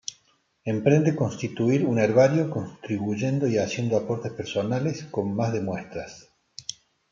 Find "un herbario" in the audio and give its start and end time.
1.85-2.49